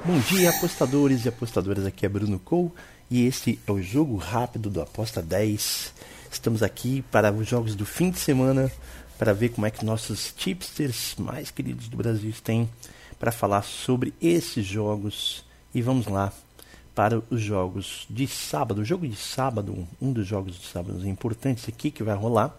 Bom 0.00 0.18
dia, 0.28 0.50
apostadores 0.50 1.24
e 1.24 1.28
apostadoras. 1.28 1.86
Aqui 1.86 2.04
é 2.04 2.08
Bruno 2.08 2.40
Cole 2.40 2.72
e 3.08 3.24
este 3.24 3.60
é 3.64 3.70
o 3.70 3.80
jogo 3.80 4.16
rápido 4.16 4.68
do 4.68 4.82
Aposta 4.82 5.22
10. 5.22 5.92
Estamos 6.28 6.60
aqui 6.60 7.02
para 7.12 7.30
os 7.30 7.46
jogos 7.46 7.76
do 7.76 7.86
fim 7.86 8.10
de 8.10 8.18
semana 8.18 8.72
para 9.16 9.32
ver 9.32 9.50
como 9.50 9.64
é 9.64 9.70
que 9.70 9.84
nossos 9.84 10.32
tipsters 10.32 11.14
mais 11.16 11.52
queridos 11.52 11.86
do 11.86 11.96
Brasil 11.96 12.32
têm 12.42 12.68
para 13.18 13.30
falar 13.30 13.62
sobre 13.62 14.12
esses 14.20 14.66
jogos. 14.66 15.44
E 15.72 15.80
vamos 15.80 16.08
lá 16.08 16.32
para 16.94 17.22
os 17.30 17.40
jogos 17.40 18.04
de 18.10 18.26
sábado. 18.26 18.80
O 18.80 18.84
jogo 18.84 19.06
de 19.06 19.14
sábado, 19.14 19.86
um 20.00 20.12
dos 20.12 20.26
jogos 20.26 20.58
de 20.58 20.66
sábado 20.66 21.06
importantes 21.08 21.68
aqui 21.68 21.92
que 21.92 22.02
vai 22.02 22.16
rolar 22.16 22.56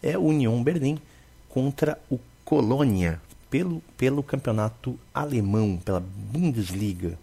é 0.00 0.16
o 0.16 0.22
Union 0.22 0.62
Berlim 0.62 1.00
contra 1.48 1.98
o 2.08 2.20
Colônia 2.44 3.20
pelo, 3.54 3.80
pelo 3.96 4.20
campeonato 4.20 4.98
alemão, 5.14 5.76
pela 5.84 6.00
Bundesliga. 6.00 7.16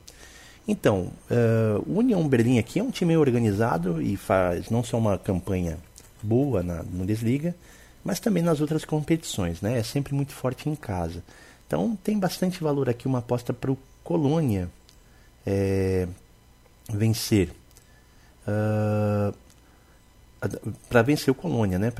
Então, 0.65 1.11
uh, 1.29 1.83
o 1.85 1.99
União 1.99 2.25
Berlim 2.25 2.57
aqui 2.57 2.79
é 2.79 2.83
um 2.83 2.89
time 2.89 3.17
organizado 3.17 4.01
e 4.01 4.15
faz 4.15 4.69
não 4.69 4.81
só 4.81 4.97
uma 4.97 5.17
campanha 5.17 5.77
boa 6.23 6.63
na 6.63 6.83
Bundesliga, 6.83 7.53
mas 8.01 8.21
também 8.21 8.41
nas 8.41 8.61
outras 8.61 8.85
competições, 8.85 9.59
né? 9.59 9.77
É 9.77 9.83
sempre 9.83 10.13
muito 10.13 10.31
forte 10.31 10.69
em 10.69 10.75
casa. 10.75 11.21
Então 11.67 11.97
tem 12.01 12.17
bastante 12.17 12.63
valor 12.63 12.87
aqui 12.87 13.07
uma 13.07 13.19
aposta 13.19 13.51
para 13.51 13.69
o 13.69 13.77
Colônia 14.01 14.69
é, 15.45 16.07
vencer. 16.89 17.49
Uh, 18.47 19.35
para 20.87 21.01
vencer 21.01 21.29
o 21.29 21.35
Colônia, 21.35 21.77
né? 21.77 21.91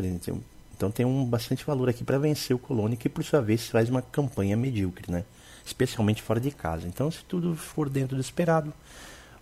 Então 0.82 0.90
tem 0.90 1.06
um 1.06 1.24
bastante 1.24 1.64
valor 1.64 1.90
aqui 1.90 2.04
para 2.04 2.18
vencer 2.18 2.56
o 2.56 2.60
Colônia, 2.60 2.98
que 2.98 3.08
por 3.08 3.24
sua 3.24 3.40
vez 3.40 3.68
faz 3.70 3.88
uma 3.88 4.02
campanha 4.02 4.58
medíocre, 4.58 5.12
né? 5.12 5.24
especialmente 5.64 6.24
fora 6.24 6.40
de 6.40 6.50
casa. 6.50 6.88
Então, 6.88 7.12
se 7.12 7.24
tudo 7.26 7.56
for 7.56 7.88
dentro 7.88 8.16
do 8.16 8.20
esperado, 8.20 8.74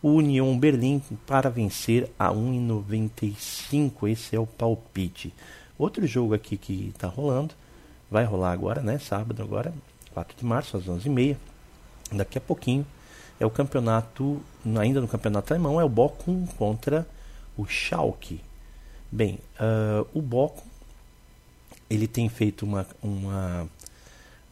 o 0.01 0.09
Union 0.15 0.59
Berlim 0.59 1.01
para 1.25 1.49
vencer 1.49 2.11
a 2.19 2.27
1,95. 2.27 4.09
Esse 4.09 4.35
é 4.35 4.39
o 4.39 4.45
palpite. 4.45 5.33
Outro 5.77 6.05
jogo 6.05 6.33
aqui 6.33 6.57
que 6.57 6.91
está 6.93 7.07
rolando, 7.07 7.53
vai 8.11 8.25
rolar 8.25 8.51
agora, 8.51 8.81
né? 8.81 8.99
Sábado 8.99 9.41
agora, 9.41 9.73
4 10.13 10.35
de 10.37 10.43
março, 10.43 10.75
às 10.75 10.87
11h30. 10.87 11.37
Daqui 12.11 12.37
a 12.37 12.41
pouquinho 12.41 12.85
é 13.39 13.45
o 13.45 13.49
campeonato, 13.49 14.41
ainda 14.77 14.99
no 14.99 15.07
campeonato 15.07 15.53
alemão, 15.53 15.79
é 15.79 15.85
o 15.85 15.89
Bochum 15.89 16.45
contra 16.57 17.07
o 17.55 17.65
Schalke. 17.65 18.41
Bem, 19.09 19.39
uh, 19.57 20.05
o 20.13 20.21
Bochum 20.21 20.68
ele 21.89 22.07
tem 22.07 22.29
feito 22.29 22.63
uma, 22.65 22.85
uma 23.01 23.67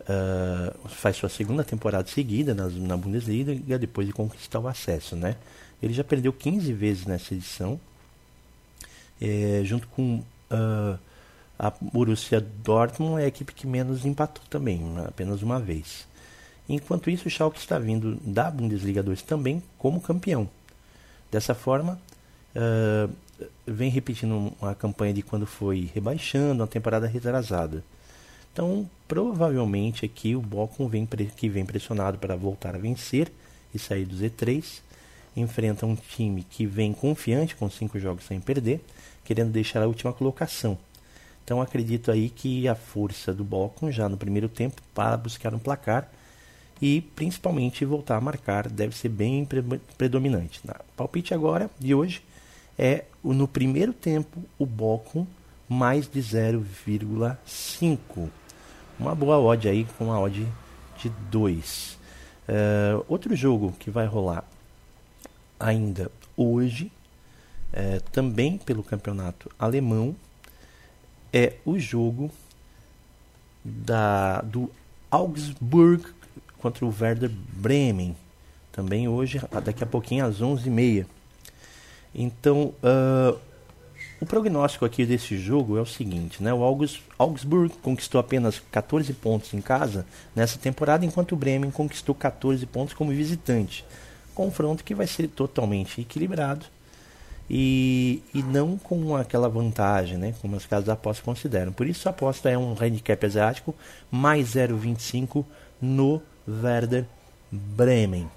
uh, 0.02 0.90
faz 0.90 1.18
sua 1.18 1.30
segunda 1.30 1.64
temporada 1.64 2.08
seguida 2.08 2.54
na, 2.54 2.68
na 2.68 2.98
Bundesliga 2.98 3.78
depois 3.78 4.08
de 4.08 4.14
conquistar 4.14 4.60
o 4.60 4.68
acesso, 4.68 5.16
né? 5.16 5.36
Ele 5.82 5.94
já 5.94 6.04
perdeu 6.04 6.34
15 6.34 6.74
vezes 6.74 7.06
nessa 7.06 7.36
edição, 7.36 7.80
é, 9.22 9.62
junto 9.64 9.88
com 9.90 10.24
uh, 10.52 11.00
a 11.58 11.72
Borussia 11.82 12.42
Dortmund 12.42 13.22
é 13.22 13.26
a 13.26 13.28
equipe 13.28 13.54
que 13.54 13.68
menos 13.68 14.06
empatou 14.06 14.44
também, 14.50 14.82
apenas 15.08 15.42
uma 15.42 15.60
vez. 15.60 16.08
Enquanto 16.70 17.10
isso, 17.10 17.28
o 17.28 17.32
Schalke 17.32 17.60
está 17.60 17.80
vindo 17.80 18.18
da 18.24 18.52
Bundesliga 18.52 19.02
2 19.02 19.22
também 19.22 19.64
como 19.78 20.02
campeão. 20.02 20.50
Dessa 21.32 21.56
forma, 21.56 22.00
uh, 22.56 23.12
vem 23.66 23.90
repetindo 23.90 24.54
a 24.62 24.74
campanha 24.74 25.14
de 25.14 25.22
quando 25.22 25.46
foi 25.46 25.90
rebaixando 25.94 26.64
a 26.64 26.68
temporada 26.68 27.08
retrasada. 27.08 27.84
Então, 28.52 28.90
provavelmente 29.08 30.06
aqui 30.06 30.36
o 30.36 30.42
Bochum 30.42 30.88
vem, 30.88 31.08
que 31.36 31.48
vem 31.48 31.66
pressionado 31.66 32.18
para 32.18 32.36
voltar 32.36 32.76
a 32.76 32.80
vencer 32.80 33.32
e 33.74 33.78
sair 33.78 34.06
do 34.06 34.16
Z3, 34.16 34.82
enfrenta 35.36 35.86
um 35.86 35.96
time 35.96 36.44
que 36.44 36.66
vem 36.66 36.94
confiante 36.94 37.56
com 37.56 37.70
cinco 37.70 38.00
jogos 38.00 38.26
sem 38.26 38.40
perder, 38.40 38.84
querendo 39.24 39.52
deixar 39.52 39.84
a 39.84 39.88
última 39.88 40.12
colocação. 40.12 40.78
Então 41.44 41.62
acredito 41.62 42.12
aí 42.12 42.30
que 42.30 42.68
a 42.68 42.76
força 42.76 43.34
do 43.34 43.44
Bochum 43.44 43.92
já 43.92 44.10
no 44.10 44.18
primeiro 44.18 44.50
tempo 44.50 44.82
para 44.94 45.16
buscar 45.16 45.54
um 45.54 45.60
placar 45.60 46.10
e 46.82 47.02
principalmente 47.16 47.86
voltar 47.86 48.18
a 48.18 48.22
marcar 48.22 48.68
deve 48.68 48.96
ser 48.96 49.10
bem 49.10 49.48
predominante. 49.98 50.60
Na 50.66 50.76
palpite 50.96 51.34
agora 51.34 51.70
de 51.80 51.94
hoje 51.94 52.22
é 52.78 53.06
no 53.24 53.48
primeiro 53.48 53.94
tempo 53.94 54.44
o 54.58 54.66
Bochum 54.66 55.26
mais 55.68 56.08
de 56.08 56.22
0,5. 56.22 58.30
Uma 59.00 59.14
boa 59.14 59.38
odd 59.38 59.68
aí 59.68 59.86
com 59.98 60.06
uma 60.06 60.20
odd 60.20 60.48
de 60.98 61.10
2. 61.32 61.94
Uh, 61.94 61.98
é, 62.48 63.04
outro 63.08 63.36
jogo 63.36 63.74
que 63.80 63.92
vai 63.92 64.06
rolar 64.06 64.44
ainda 65.60 66.12
hoje, 66.36 66.92
uh, 67.74 68.02
também 68.12 68.58
pelo 68.58 68.84
campeonato 68.84 69.52
alemão, 69.60 70.16
é 71.34 71.56
o 71.66 71.78
jogo 71.78 72.32
da, 73.64 74.42
do 74.42 74.72
Augsburg 75.12 76.06
contra 76.60 76.86
o 76.86 76.94
Werder 76.98 77.30
Bremen. 77.30 78.16
Também 78.72 79.08
hoje, 79.08 79.42
daqui 79.64 79.84
a 79.84 79.88
pouquinho 79.88 80.26
às 80.26 80.40
11h30. 80.40 81.06
Então, 82.18 82.74
uh, 82.82 83.38
o 84.20 84.26
prognóstico 84.26 84.84
aqui 84.84 85.06
desse 85.06 85.38
jogo 85.38 85.78
é 85.78 85.82
o 85.82 85.86
seguinte, 85.86 86.42
né? 86.42 86.52
O 86.52 86.64
Augs 86.64 87.00
Augsburg 87.20 87.76
conquistou 87.84 88.20
apenas 88.20 88.60
14 88.72 89.14
pontos 89.14 89.54
em 89.54 89.62
casa 89.62 90.06
nessa 90.36 90.58
temporada, 90.58 91.06
enquanto 91.06 91.34
o 91.34 91.36
Bremen 91.36 91.70
conquistou 91.70 92.16
14 92.16 92.66
pontos 92.66 92.96
como 92.96 93.12
visitante. 93.12 93.86
Confronto 94.34 94.84
que 94.84 94.96
vai 94.96 95.06
ser 95.06 95.28
totalmente 95.28 96.02
equilibrado 96.02 96.66
e, 97.48 98.24
e 98.34 98.42
não 98.42 98.78
com 98.78 99.16
aquela 99.16 99.48
vantagem, 99.48 100.18
né? 100.18 100.34
Como 100.42 100.56
as 100.56 100.66
casas 100.66 100.86
da 100.86 100.94
aposta 100.94 101.24
consideram. 101.24 101.72
Por 101.72 101.86
isso 101.86 102.10
a 102.10 102.12
aposta 102.12 102.50
é 102.50 102.58
um 102.58 102.76
handicap 102.80 103.24
asiático 103.24 103.76
mais 104.10 104.56
0,25 104.56 105.46
no 105.80 106.22
Werder 106.48 107.06
Bremen. 107.52 108.28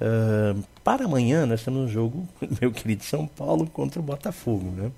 Uh, 0.00 0.64
para 0.86 1.04
amanhã 1.04 1.46
nós 1.46 1.64
temos 1.64 1.80
um 1.80 1.88
jogo, 1.88 2.28
meu 2.62 2.70
querido 2.70 3.02
São 3.02 3.26
Paulo 3.26 3.66
contra 3.66 3.98
o 3.98 4.02
Botafogo. 4.04 4.70
Né? 4.70 4.92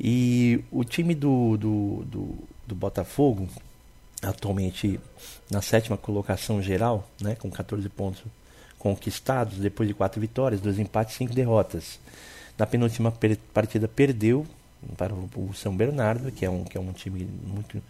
E 0.00 0.64
o 0.72 0.82
time 0.82 1.14
do, 1.14 1.56
do, 1.56 2.04
do, 2.04 2.38
do 2.66 2.74
Botafogo, 2.74 3.48
atualmente 4.20 4.98
na 5.48 5.62
sétima 5.62 5.96
colocação 5.96 6.60
geral, 6.60 7.08
né, 7.20 7.36
com 7.36 7.48
14 7.48 7.88
pontos 7.90 8.24
conquistados, 8.76 9.58
depois 9.58 9.88
de 9.88 9.94
quatro 9.94 10.20
vitórias, 10.20 10.60
dois 10.60 10.80
empates 10.80 11.14
e 11.14 11.18
cinco 11.18 11.32
derrotas. 11.32 12.00
Na 12.58 12.66
penúltima 12.66 13.14
partida 13.52 13.86
perdeu 13.86 14.44
para 14.96 15.14
o 15.14 15.54
São 15.54 15.76
Bernardo, 15.76 16.32
que 16.32 16.44
é 16.44 16.50
um, 16.50 16.64
que 16.64 16.76
é 16.76 16.80
um 16.80 16.92
time 16.92 17.24
muito 17.24 17.80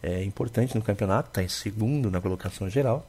é, 0.00 0.22
importante 0.22 0.76
no 0.76 0.82
campeonato, 0.82 1.30
está 1.30 1.42
em 1.42 1.48
segundo 1.48 2.08
na 2.08 2.20
colocação 2.20 2.70
geral. 2.70 3.04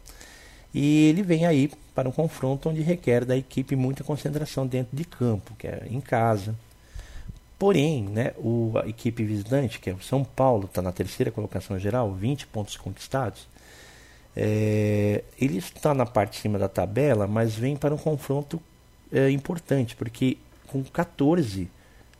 E 0.73 1.07
ele 1.09 1.23
vem 1.23 1.45
aí 1.45 1.71
para 1.95 2.07
um 2.07 2.11
confronto 2.11 2.69
onde 2.69 2.81
requer 2.81 3.25
da 3.25 3.35
equipe 3.35 3.75
muita 3.75 4.03
concentração 4.03 4.67
dentro 4.67 4.95
de 4.95 5.03
campo, 5.03 5.53
que 5.57 5.67
é 5.67 5.87
em 5.89 5.99
casa. 5.99 6.55
Porém, 7.57 8.03
né, 8.03 8.33
o, 8.37 8.71
a 8.81 8.87
equipe 8.87 9.23
visitante, 9.23 9.79
que 9.79 9.89
é 9.89 9.93
o 9.93 10.01
São 10.01 10.23
Paulo, 10.23 10.65
está 10.65 10.81
na 10.81 10.91
terceira 10.91 11.31
colocação 11.31 11.77
geral, 11.77 12.13
20 12.13 12.47
pontos 12.47 12.77
conquistados. 12.77 13.47
É, 14.35 15.23
ele 15.37 15.57
está 15.57 15.93
na 15.93 16.05
parte 16.05 16.33
de 16.33 16.37
cima 16.37 16.57
da 16.57 16.69
tabela, 16.69 17.27
mas 17.27 17.55
vem 17.55 17.75
para 17.75 17.93
um 17.93 17.97
confronto 17.97 18.61
é, 19.11 19.29
importante, 19.29 19.95
porque 19.95 20.37
com 20.67 20.83
14 20.83 21.67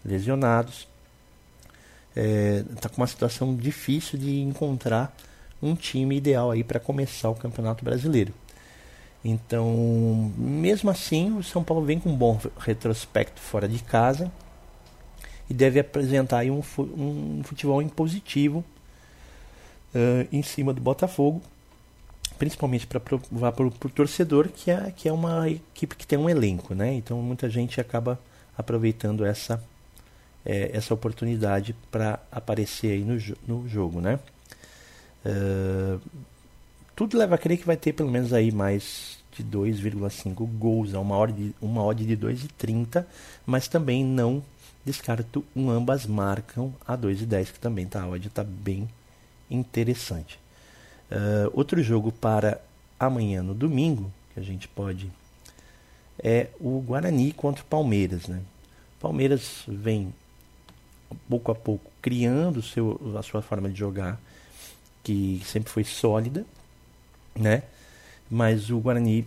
lesionados, 0.03 0.87
está 2.09 2.21
é, 2.21 2.63
tá 2.81 2.89
com 2.89 2.97
uma 2.97 3.07
situação 3.07 3.55
difícil 3.55 4.17
de 4.17 4.41
encontrar 4.41 5.15
um 5.61 5.75
time 5.75 6.17
ideal 6.17 6.51
aí 6.51 6.63
para 6.63 6.79
começar 6.79 7.29
o 7.29 7.35
Campeonato 7.35 7.83
Brasileiro. 7.83 8.33
Então, 9.23 10.31
mesmo 10.37 10.89
assim, 10.89 11.37
o 11.37 11.43
São 11.43 11.63
Paulo 11.63 11.85
vem 11.85 11.99
com 11.99 12.09
um 12.09 12.15
bom 12.15 12.39
retrospecto 12.57 13.39
fora 13.39 13.67
de 13.67 13.83
casa 13.83 14.31
e 15.49 15.53
deve 15.53 15.79
apresentar 15.79 16.39
aí 16.39 16.51
um, 16.51 16.61
um 16.77 17.41
futebol 17.43 17.81
impositivo 17.81 18.63
uh, 19.93 20.27
em 20.31 20.41
cima 20.41 20.73
do 20.73 20.79
Botafogo, 20.79 21.41
principalmente 22.37 22.87
para 22.87 22.99
provar 22.99 23.51
para 23.51 23.65
o 23.65 23.71
torcedor 23.71 24.47
que 24.47 24.71
é, 24.71 24.91
que 24.95 25.09
é 25.09 25.13
uma 25.13 25.49
equipe 25.49 25.97
que 25.97 26.07
tem 26.07 26.17
um 26.17 26.29
elenco, 26.29 26.73
né? 26.73 26.93
Então, 26.93 27.21
muita 27.21 27.49
gente 27.49 27.81
acaba 27.81 28.17
aproveitando 28.57 29.25
essa, 29.25 29.61
é, 30.45 30.71
essa 30.73 30.93
oportunidade 30.93 31.75
para 31.91 32.19
aparecer 32.31 32.91
aí 32.91 33.03
no, 33.03 33.17
no 33.45 33.67
jogo, 33.67 33.99
né? 33.99 34.19
Uh, 35.25 35.99
tudo 36.95 37.17
leva 37.17 37.35
a 37.35 37.37
crer 37.37 37.57
que 37.57 37.65
vai 37.65 37.77
ter 37.77 37.93
pelo 37.93 38.09
menos 38.09 38.33
aí 38.33 38.51
mais 38.51 39.19
de 39.31 39.43
2,5 39.43 40.45
gols, 40.57 40.93
a 40.93 40.99
uma 40.99 41.17
odd 41.17 41.33
de, 41.33 41.55
uma 41.61 41.83
odd 41.83 42.05
de 42.05 42.17
2,30, 42.17 43.05
mas 43.45 43.67
também 43.67 44.03
não 44.03 44.43
descarto 44.83 45.45
um 45.55 45.69
ambas 45.69 46.05
marcam 46.05 46.73
a 46.85 46.97
2,10, 46.97 47.53
que 47.53 47.59
também 47.59 47.87
tá, 47.87 48.01
a 48.01 48.09
odd 48.09 48.27
está 48.27 48.43
bem 48.43 48.89
interessante. 49.49 50.39
Uh, 51.11 51.49
outro 51.53 51.81
jogo 51.81 52.11
para 52.11 52.61
amanhã 52.99 53.41
no 53.41 53.53
domingo, 53.53 54.11
que 54.33 54.39
a 54.39 54.43
gente 54.43 54.67
pode 54.67 55.09
é 56.21 56.49
o 56.59 56.81
Guarani 56.81 57.31
contra 57.31 57.63
o 57.63 57.65
Palmeiras, 57.65 58.27
né? 58.27 58.41
Palmeiras 58.99 59.63
vem 59.67 60.13
pouco 61.29 61.51
a 61.51 61.55
pouco 61.55 61.89
criando 62.01 62.61
seu, 62.61 62.99
a 63.17 63.23
sua 63.23 63.41
forma 63.41 63.69
de 63.69 63.79
jogar, 63.79 64.19
que 65.09 65.41
sempre 65.43 65.71
foi 65.71 65.83
sólida, 65.83 66.45
né? 67.35 67.63
Mas 68.29 68.69
o 68.69 68.79
Guarani 68.79 69.25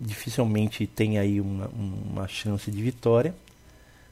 dificilmente 0.00 0.84
tem 0.84 1.16
aí 1.16 1.40
uma, 1.40 1.68
uma 1.68 2.26
chance 2.26 2.68
de 2.72 2.82
vitória, 2.82 3.32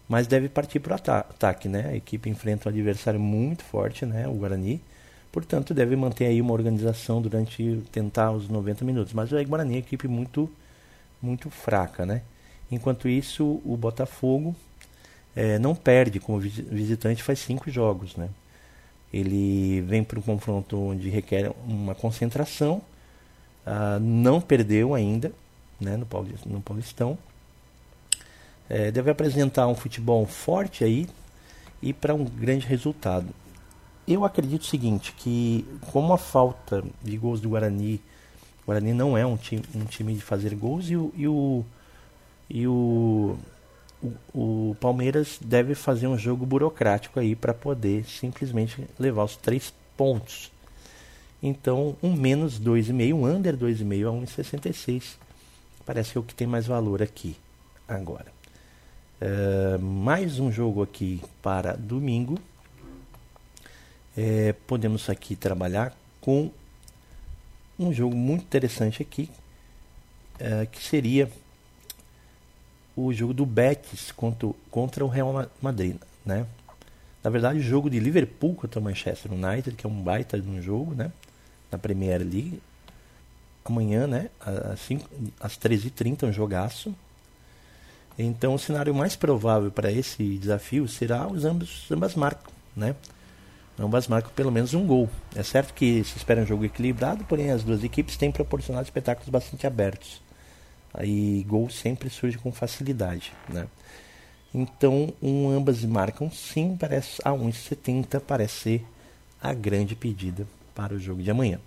mas 0.09 0.29
deve 0.29 0.49
partir 0.49 0.79
para 0.79 0.93
o 0.93 0.95
ataque, 0.95 1.69
né? 1.69 1.89
A 1.89 1.97
equipe 1.97 2.31
enfrenta 2.31 2.69
um 2.69 2.73
adversário 2.73 3.19
muito 3.19 3.65
forte, 3.65 4.07
né? 4.07 4.29
O 4.29 4.35
Guarani, 4.35 4.81
portanto 5.33 5.75
deve 5.75 5.97
manter 5.97 6.27
aí 6.27 6.41
uma 6.41 6.53
organização 6.53 7.21
durante 7.21 7.83
tentar 7.91 8.31
os 8.31 8.49
90 8.49 8.85
minutos. 8.85 9.13
Mas 9.13 9.33
o 9.33 9.45
Guarani 9.45 9.73
é 9.73 9.77
uma 9.79 9.81
equipe 9.81 10.07
muito 10.07 10.49
muito 11.21 11.51
fraca, 11.51 12.07
né? 12.07 12.23
Enquanto 12.71 13.09
isso, 13.09 13.61
o 13.65 13.77
Botafogo 13.77 14.55
é, 15.35 15.59
não 15.59 15.75
perde 15.75 16.21
como 16.21 16.39
visitante 16.39 17.21
faz 17.21 17.41
cinco 17.41 17.69
jogos, 17.69 18.15
né? 18.15 18.31
Ele 19.13 19.81
vem 19.83 20.05
para 20.05 20.19
um 20.19 20.23
confronto 20.23 20.79
onde 20.79 21.09
requer 21.09 21.53
uma 21.67 21.95
concentração, 21.95 22.81
ah, 23.67 23.99
não 24.01 24.41
perdeu 24.41 24.95
ainda, 24.95 25.33
né? 25.81 25.97
No, 25.97 26.07
no 26.47 26.61
Paulistão. 26.61 27.19
É, 28.69 28.91
deve 28.91 29.11
apresentar 29.11 29.67
um 29.67 29.75
futebol 29.75 30.25
forte 30.27 30.85
aí 30.85 31.09
e 31.83 31.93
para 31.93 32.15
um 32.15 32.25
grande 32.25 32.67
resultado. 32.67 33.29
Eu 34.07 34.25
acredito 34.25 34.63
o 34.63 34.67
seguinte, 34.67 35.13
que 35.13 35.67
como 35.91 36.13
a 36.13 36.19
falta 36.19 36.85
de 37.03 37.17
gols 37.17 37.41
do 37.41 37.51
Guarani 37.51 38.01
o 38.63 38.67
Guarani 38.67 38.93
não 38.93 39.17
é 39.17 39.25
um 39.27 39.37
time, 39.37 39.63
um 39.75 39.85
time 39.85 40.15
de 40.15 40.21
fazer 40.21 40.55
gols 40.55 40.91
e 40.91 40.97
o, 40.97 41.13
e 41.17 41.27
o, 41.27 41.65
e 42.49 42.67
o, 42.67 43.37
o, 44.03 44.71
o 44.71 44.77
Palmeiras 44.81 45.39
deve 45.41 45.75
fazer 45.75 46.07
um 46.07 46.17
jogo 46.17 46.47
burocrático 46.47 47.21
aí 47.21 47.35
para 47.35 47.53
poder 47.53 48.05
simplesmente 48.05 48.87
levar 48.99 49.25
os 49.25 49.37
três 49.37 49.73
pontos. 49.97 50.51
Então, 51.43 51.97
um 52.03 52.13
menos 52.13 52.61
2,5, 52.61 53.15
um 53.15 53.27
under 53.27 53.57
2,5 53.57 54.09
a 54.09 54.27
1,66. 54.27 55.17
Parece 55.87 56.13
que 56.13 56.19
é 56.19 56.21
o 56.21 56.25
que 56.25 56.35
tem 56.35 56.47
mais 56.47 56.67
valor 56.67 57.03
aqui 57.03 57.37
agora. 57.89 58.27
Uh, 59.21 59.79
mais 59.83 60.39
um 60.39 60.51
jogo 60.51 60.83
aqui 60.83 61.21
para 61.43 61.75
domingo. 61.77 62.39
É, 64.17 64.55
podemos 64.67 65.09
aqui 65.09 65.37
trabalhar 65.37 65.97
com 66.21 66.51
um 67.79 67.93
jogo 67.93 68.15
muito 68.15 68.43
interessante 68.43 69.01
aqui, 69.01 69.31
é, 70.39 70.67
que 70.67 70.83
seria 70.83 71.31
o 72.97 73.13
jogo 73.13 73.33
do 73.33 73.47
Betis 73.47 74.13
contra, 74.13 74.49
contra 74.71 75.05
o 75.05 75.09
Real 75.09 75.49
Madrid, 75.61 75.97
né? 76.25 76.47
Na 77.23 77.31
verdade, 77.31 77.59
o 77.59 77.63
jogo 77.63 77.91
de 77.91 78.01
Liverpool 78.01 78.55
contra 78.55 78.81
o 78.81 78.83
Manchester 78.83 79.33
United, 79.33 79.77
que 79.77 79.87
é 79.87 79.89
um 79.89 80.03
baita 80.03 80.41
de 80.41 80.49
um 80.49 80.61
jogo, 80.61 80.95
né? 80.95 81.13
Na 81.71 81.79
Premier 81.79 82.21
League. 82.21 82.61
Amanhã, 83.65 84.07
né? 84.07 84.31
Às, 84.41 84.89
às 85.39 85.59
13h30, 85.59 86.25
um 86.25 86.33
jogaço. 86.33 86.95
Então, 88.19 88.55
o 88.55 88.59
cenário 88.59 88.95
mais 88.95 89.17
provável 89.17 89.71
para 89.71 89.93
esse 89.93 90.39
desafio 90.39 90.89
será 90.89 91.27
os 91.27 91.45
ambos, 91.45 91.91
ambas 91.91 92.15
marcam, 92.15 92.53
né? 92.75 92.95
Ambas 93.79 94.09
marcam 94.09 94.31
pelo 94.35 94.51
menos 94.51 94.75
um 94.75 94.87
gol. 94.87 95.09
É 95.35 95.43
certo 95.43 95.73
que 95.73 96.03
se 96.05 96.17
espera 96.19 96.43
um 96.43 96.47
jogo 96.47 96.65
equilibrado, 96.65 97.25
porém 97.25 97.51
as 97.51 97.63
duas 97.63 97.83
equipes 97.85 98.17
têm 98.17 98.31
proporcionado 98.31 98.85
espetáculos 98.85 99.29
bastante 99.29 99.67
abertos. 99.67 100.21
Aí 100.93 101.45
gol 101.45 101.71
sempre 101.71 102.11
surge 102.11 102.39
com 102.39 102.53
facilidade, 102.53 103.33
né? 103.49 103.67
Então, 104.53 105.13
um, 105.23 105.49
ambas 105.51 105.85
marcam 105.85 106.31
sim, 106.31 106.77
parece 106.79 107.21
a 107.25 107.31
1,70 107.31 108.21
parece 108.21 108.55
ser 108.55 108.87
a 109.41 109.55
grande 109.55 109.95
pedida 109.95 110.47
para 110.75 110.95
o 110.95 110.99
jogo 110.99 111.23
de 111.23 111.31
amanhã. 111.31 111.61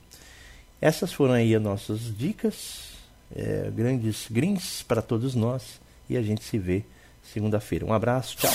Essas 0.82 1.14
foram 1.14 1.34
aí 1.34 1.56
as 1.56 1.62
nossas 1.62 2.16
dicas, 2.16 2.92
é, 3.34 3.72
grandes 3.74 4.28
greens 4.30 4.84
para 4.84 5.02
todos 5.02 5.34
nós 5.34 5.80
e 6.10 6.18
a 6.18 6.22
gente 6.22 6.44
se 6.44 6.58
vê 6.58 6.84
segunda-feira. 7.24 7.86
Um 7.86 7.94
abraço, 7.94 8.36
tchau. 8.36 8.52